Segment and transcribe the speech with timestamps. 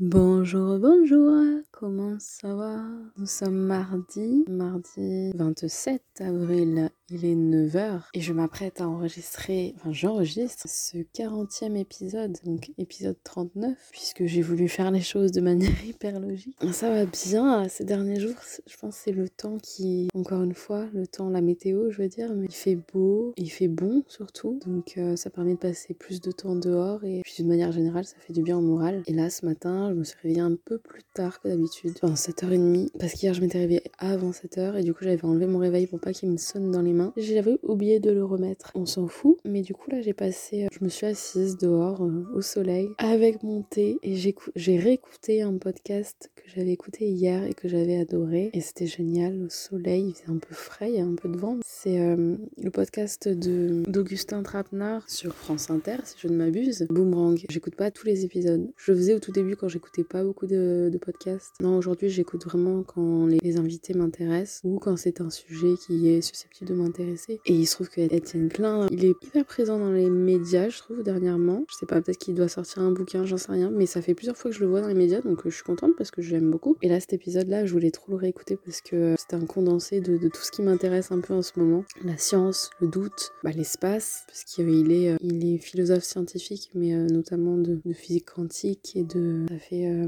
[0.00, 2.82] Bonjour, bonjour, comment ça va?
[3.18, 9.92] Nous sommes mardi, mardi 27 avril, il est 9h et je m'apprête à enregistrer, enfin
[9.92, 15.70] j'enregistre ce 40e épisode, donc épisode 39, puisque j'ai voulu faire les choses de manière
[15.86, 16.56] hyper logique.
[16.72, 18.34] Ça va bien ces derniers jours,
[18.66, 22.08] je pense c'est le temps qui, encore une fois, le temps, la météo je veux
[22.08, 25.94] dire, mais il fait beau, il fait bon surtout, donc euh, ça permet de passer
[25.94, 29.04] plus de temps dehors et puis d'une manière générale ça fait du bien au moral.
[29.06, 31.67] Et là ce matin, je me suis réveillée un peu plus tard que d'habitude,
[32.02, 35.58] enfin 7h30, parce qu'hier je m'étais réveillée avant 7h et du coup j'avais enlevé mon
[35.58, 37.12] réveil pour pas qu'il me sonne dans les mains.
[37.16, 38.72] J'avais oublié de le remettre.
[38.74, 42.02] On s'en fout, mais du coup là j'ai passé, euh, je me suis assise dehors
[42.02, 47.44] euh, au soleil avec mon thé et j'ai réécouté un podcast que j'avais écouté hier
[47.44, 50.96] et que j'avais adoré et c'était génial au soleil, il faisait un peu frais, il
[50.96, 51.58] y a un peu de vent.
[51.64, 56.86] C'est euh, le podcast d'Augustin Trapenard sur France Inter si je ne m'abuse.
[56.90, 57.38] Boomerang.
[57.48, 58.70] J'écoute pas tous les épisodes.
[58.76, 61.54] Je faisais au tout début quand j'écoutais pas beaucoup de, podcasts.
[61.60, 66.20] Non, aujourd'hui, j'écoute vraiment quand les, invités m'intéressent ou quand c'est un sujet qui est
[66.20, 67.40] susceptible de m'intéresser.
[67.46, 70.78] Et il se trouve que Étienne Klein, il est hyper présent dans les médias, je
[70.78, 71.64] trouve, dernièrement.
[71.68, 74.14] Je sais pas, peut-être qu'il doit sortir un bouquin, j'en sais rien, mais ça fait
[74.14, 76.12] plusieurs fois que je le vois dans les médias, donc euh, je suis contente parce
[76.12, 76.76] que je l'aime beaucoup.
[76.80, 80.16] Et là, cet épisode-là, je voulais trop le réécouter parce que c'était un condensé de,
[80.28, 81.84] tout ce qui m'intéresse un peu en ce moment.
[82.04, 86.94] La science, le doute, bah, l'espace, parce qu'il est, euh, il est philosophe scientifique, mais
[86.94, 90.06] euh, notamment de, physique quantique et de fait, euh,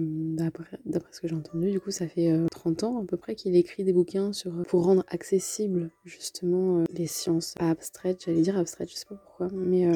[0.85, 3.57] d'après ce que j'ai du coup, ça fait 30 euh, ans à peu près qu'il
[3.57, 8.91] écrit des bouquins sur, pour rendre accessible justement euh, les sciences abstraites, j'allais dire abstraites,
[8.91, 9.87] je sais pas pourquoi, mais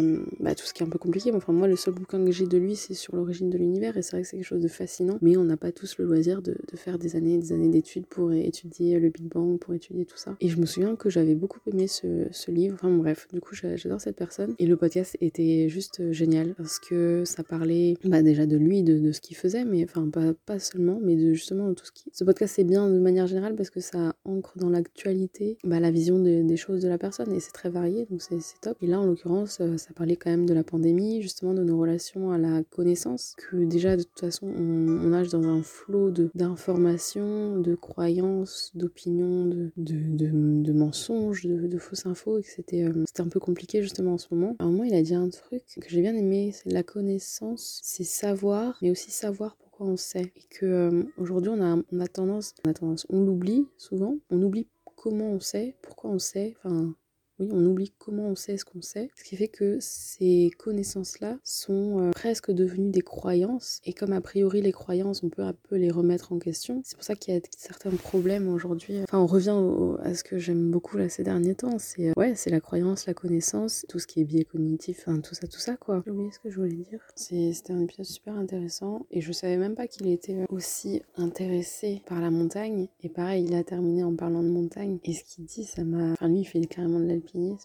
[0.40, 1.32] bah, tout ce qui est un peu compliqué.
[1.32, 4.02] Enfin, moi, le seul bouquin que j'ai de lui, c'est sur l'origine de l'univers, et
[4.02, 6.42] c'est vrai que c'est quelque chose de fascinant, mais on n'a pas tous le loisir
[6.42, 10.04] de, faire des années et des années d'études pour étudier le Big Bang, pour étudier
[10.04, 10.36] tout ça.
[10.40, 14.00] Et je me souviens que j'avais beaucoup aimé ce, livre, enfin bref, du coup, j'adore
[14.00, 18.56] cette personne, et le podcast était juste génial, parce que ça parlait bah, déjà de
[18.56, 21.92] lui, de, ce qu'il faisait mais enfin pas, pas seulement, mais de justement tout ce
[21.92, 22.04] qui.
[22.12, 25.90] Ce podcast c'est bien de manière générale parce que ça ancre dans l'actualité bah, la
[25.90, 28.76] vision des choses de la personne et c'est très varié donc c'est top.
[28.82, 31.78] Et là en l'occurrence euh, ça parlait quand même de la pandémie, justement de nos
[31.78, 37.58] relations à la connaissance, que déjà de toute façon on, nage dans un flot d'informations,
[37.58, 43.40] de, croyances, d'opinions, de, mensonges, de, fausses infos et que c'était euh, c'était un peu
[43.40, 44.56] compliqué justement en ce moment.
[44.58, 47.80] À un moment il a dit un truc que j'ai bien aimé, c'est la connaissance,
[47.82, 50.32] c'est savoir, mais aussi savoir pourquoi on sait.
[50.36, 54.42] Et que euh, aujourd'hui, on on a tendance, on a tendance, on l'oublie souvent, on
[54.42, 54.68] oublie
[55.04, 56.94] comment on sait, pourquoi on sait, enfin,
[57.38, 61.38] oui, on oublie comment on sait ce qu'on sait, ce qui fait que ces connaissances-là
[61.42, 65.54] sont euh, presque devenues des croyances, et comme a priori les croyances, on peut un
[65.68, 69.00] peu les remettre en question, c'est pour ça qu'il y a certains problèmes aujourd'hui.
[69.02, 69.56] Enfin, on revient
[70.02, 73.06] à ce que j'aime beaucoup là ces derniers temps, c'est euh, ouais, c'est la croyance,
[73.06, 76.02] la connaissance, tout ce qui est biais cognitif, enfin tout ça, tout ça quoi.
[76.04, 77.00] J'ai oublié ce que je voulais dire.
[77.16, 82.02] C'était un épisode super intéressant, et je savais même pas qu'il était euh, aussi intéressé
[82.06, 85.44] par la montagne, et pareil, il a terminé en parlant de montagne, et ce qu'il
[85.44, 86.12] dit, ça m'a...
[86.12, 87.16] Enfin lui, il fait carrément de la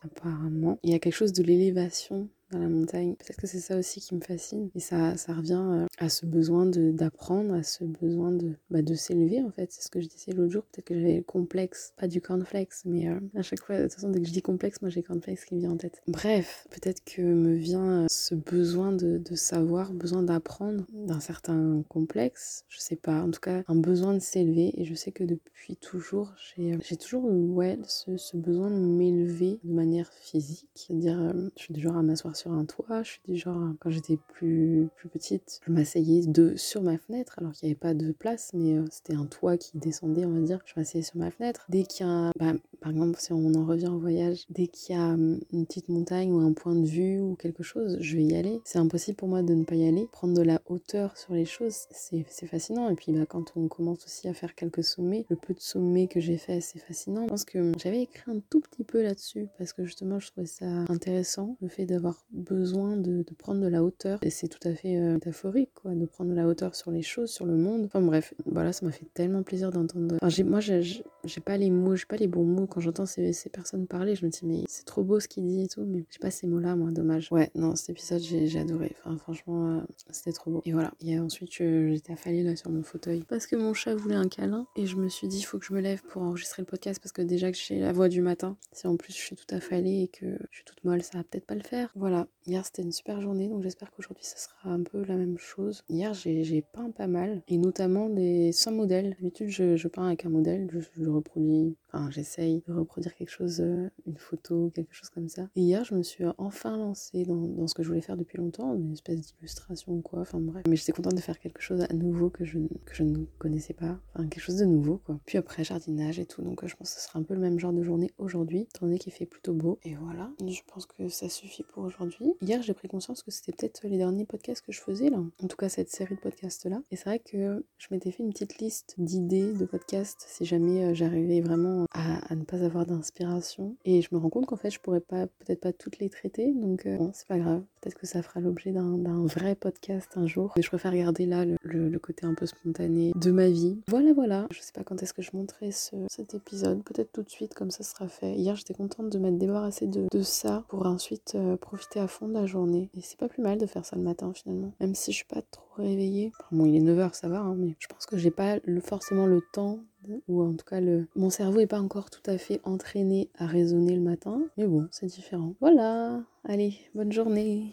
[0.04, 0.80] apparemment.
[0.84, 3.16] Il y a quelque chose de l'élévation dans la montagne.
[3.16, 4.70] Peut-être que c'est ça aussi qui me fascine.
[4.76, 8.96] Et ça, ça revient euh, à ce besoin d'apprendre, à ce besoin de, bah, de
[8.96, 9.72] s'élever en fait.
[9.72, 10.64] C'est ce que je disais l'autre jour.
[10.64, 13.94] Peut-être que j'avais le complexe, pas du cornflakes, mais euh, à chaque fois, de toute
[13.94, 16.02] façon, dès que je dis complexe, moi j'ai cornflakes qui me vient en tête.
[16.08, 21.84] Bref, peut-être que me vient euh, ce besoin de, de savoir, besoin d'apprendre d'un certain
[21.90, 22.64] complexe.
[22.70, 23.22] Je sais pas.
[23.24, 24.74] En tout cas, un besoin de s'élever.
[24.80, 29.74] Et je sais que depuis toujours, j'ai toujours ouais, ce, ce besoin de m'élever de
[29.74, 30.70] manière physique.
[30.74, 33.04] C'est-à-dire, je suis du à m'asseoir sur un toit.
[33.04, 37.36] Je suis du genre, quand j'étais plus, plus petite, je m'asseyais de, sur ma fenêtre,
[37.38, 40.34] alors qu'il n'y avait pas de place, mais euh, c'était un toit qui descendait, on
[40.34, 40.60] va dire.
[40.66, 41.66] Je m'asseyais sur ma fenêtre.
[41.70, 44.96] Dès qu'il y a, bah, par exemple, si on en revient au voyage, dès qu'il
[44.96, 48.16] y a hum, une petite montagne ou un point de vue ou quelque chose, je
[48.16, 48.62] vais y aller.
[48.64, 50.08] C'est impossible pour moi de ne pas y aller.
[50.12, 52.90] Prendre de la hauteur sur les choses, c'est fascinant.
[52.90, 56.08] Et puis, bah, quand on commence aussi à faire quelques sommets, le peu de sommets
[56.08, 57.24] que j'ai fait, c'est fascinant.
[57.24, 60.48] Je pense que j'avais écrit un tout petit peu là-dessus parce que justement, je trouvais
[60.48, 64.20] ça intéressant, le fait d'avoir besoin de, prendre de la hauteur.
[64.22, 67.02] Et c'est tout à fait euh, métaphorique, quoi, de prendre de la hauteur sur les
[67.02, 67.86] choses, sur le monde.
[67.86, 70.18] Enfin bref, voilà, ça m'a fait tellement plaisir d'entendre.
[70.22, 71.04] Enfin, moi, j'ai
[71.44, 72.68] pas les mots, j'ai pas les bons mots.
[72.68, 75.46] Quand j'entends ces, ces, personnes parler, je me dis, mais c'est trop beau ce qu'il
[75.46, 77.30] dit et tout, mais j'ai pas ces mots-là, moi, dommage.
[77.32, 78.96] Ouais, non, cet épisode, j'ai adoré.
[79.04, 80.62] Enfin, franchement, euh, c'était trop beau.
[80.66, 80.94] Et voilà.
[81.02, 84.68] Et ensuite, j'étais affalée là sur mon fauteuil parce que mon chat voulait un câlin.
[84.76, 87.00] Et je me suis dit, il faut que je me lève pour enregistrer le podcast
[87.02, 89.52] parce que déjà que j'ai la voix du matin, si en plus je suis toute
[89.54, 91.92] affalée et que je suis toute molle, ça va peut-être pas le faire.
[91.96, 92.28] Voilà.
[92.46, 95.84] Hier, c'était une super journée, donc j'espère qu'aujourd'hui, ça sera un peu la même chose.
[95.90, 99.16] Hier, j'ai peint pas mal, et notamment des 100 modèles.
[99.20, 103.62] D'habitude, je, peins avec un modèle, je, le reproduis Enfin, j'essaye de reproduire quelque chose,
[103.62, 105.50] euh, une photo, quelque chose comme ça.
[105.56, 108.38] Et hier, je me suis enfin lancée dans, dans ce que je voulais faire depuis
[108.38, 110.64] longtemps, une espèce d'illustration ou quoi, enfin bref.
[110.68, 113.74] Mais j'étais contente de faire quelque chose à nouveau que je, que je ne connaissais
[113.74, 115.20] pas, enfin quelque chose de nouveau quoi.
[115.26, 117.60] Puis après, jardinage et tout, donc je pense que ce sera un peu le même
[117.60, 119.80] genre de journée aujourd'hui, étant donné qu'il fait plutôt beau.
[119.84, 122.34] Et voilà, je pense que ça suffit pour aujourd'hui.
[122.42, 125.48] Hier, j'ai pris conscience que c'était peut-être les derniers podcasts que je faisais là, en
[125.48, 126.82] tout cas cette série de podcasts là.
[126.92, 130.86] Et c'est vrai que je m'étais fait une petite liste d'idées de podcasts si jamais
[130.86, 133.76] euh, j'arrivais vraiment à, ne pas avoir d'inspiration.
[133.86, 136.54] Et je me rends compte qu'en fait, je pourrais pas, peut-être pas toutes les traiter,
[136.54, 137.64] donc euh, bon, c'est pas grave.
[137.82, 140.54] Peut-être que ça fera l'objet d'un vrai podcast un jour.
[140.56, 143.78] Mais je préfère garder là le, côté un peu spontané de ma vie.
[143.88, 144.48] Voilà, voilà.
[144.52, 146.84] Je sais pas quand est-ce que je montrerai ce, cet épisode.
[146.84, 148.36] Peut-être tout de suite, comme ça sera fait.
[148.36, 152.34] Hier, j'étais contente de m'être débarrassée de, ça pour ensuite euh, profiter à fond de
[152.34, 152.90] la journée.
[152.96, 154.74] Et c'est pas plus mal de faire ça le matin finalement.
[154.80, 156.32] Même si je suis pas trop réveillée.
[156.52, 159.42] Bon, il est 9h, ça va, hein, mais je pense que j'ai pas forcément le
[159.54, 159.80] temps
[160.28, 163.46] ou en tout cas le mon cerveau est pas encore tout à fait entraîné à
[163.46, 164.42] raisonner le matin.
[164.58, 165.56] Mais bon c'est différent.
[165.60, 166.22] Voilà.
[166.46, 167.68] Allez bonne journée